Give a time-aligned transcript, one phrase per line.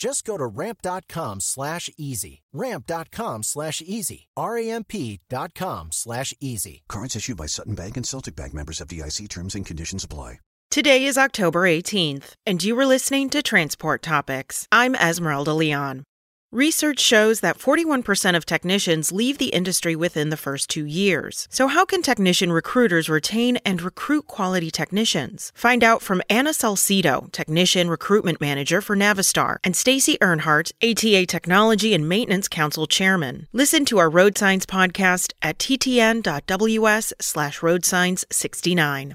[0.00, 2.40] Just go to ramp.com slash easy.
[2.54, 4.28] Ramp.com slash easy.
[4.34, 6.82] R-A-M-P dot com slash easy.
[6.88, 10.40] Cards issued by Sutton Bank and Celtic Bank members FDIC terms and conditions apply.
[10.70, 14.68] Today is October 18th, and you were listening to Transport Topics.
[14.70, 16.04] I'm Esmeralda Leon.
[16.52, 21.46] Research shows that 41% of technicians leave the industry within the first two years.
[21.48, 25.52] So, how can technician recruiters retain and recruit quality technicians?
[25.54, 31.94] Find out from Anna Salcido, Technician Recruitment Manager for Navistar, and Stacy Earnhardt, ATA Technology
[31.94, 33.46] and Maintenance Council Chairman.
[33.52, 39.14] Listen to our Road Signs podcast at ttn.ws slash roadsigns69.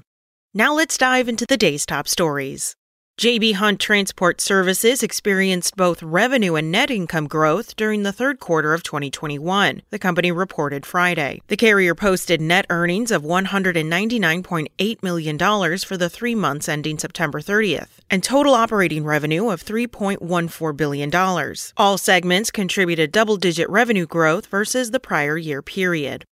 [0.54, 2.76] Now let's dive into the day's top stories.
[3.18, 8.74] JB Hunt Transport Services experienced both revenue and net income growth during the third quarter
[8.74, 11.40] of 2021, the company reported Friday.
[11.46, 15.38] The carrier posted net earnings of $199.8 million
[15.78, 21.54] for the three months ending September 30th, and total operating revenue of $3.14 billion.
[21.78, 26.26] All segments contributed double digit revenue growth versus the prior year period.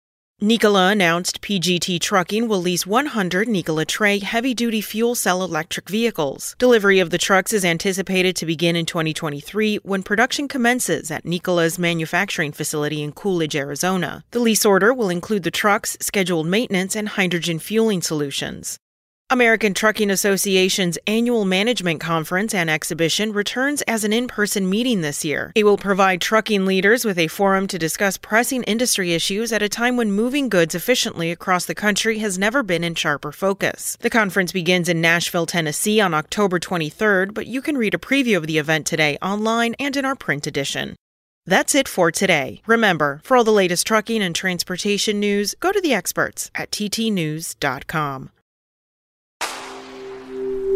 [0.44, 6.56] Nikola announced PGT Trucking will lease 100 Nikola Tre heavy duty fuel cell electric vehicles.
[6.58, 11.78] Delivery of the trucks is anticipated to begin in 2023 when production commences at Nikola's
[11.78, 14.24] manufacturing facility in Coolidge, Arizona.
[14.32, 18.80] The lease order will include the trucks, scheduled maintenance, and hydrogen fueling solutions.
[19.32, 25.24] American Trucking Association's annual management conference and exhibition returns as an in person meeting this
[25.24, 25.54] year.
[25.56, 29.70] It will provide trucking leaders with a forum to discuss pressing industry issues at a
[29.70, 33.98] time when moving goods efficiently across the country has never been in sharper focus.
[34.02, 38.36] The conference begins in Nashville, Tennessee on October 23rd, but you can read a preview
[38.36, 40.98] of the event today online and in our print edition.
[41.46, 42.62] That's it for today.
[42.68, 48.32] Remember, for all the latest trucking and transportation news, go to the experts at ttnews.com.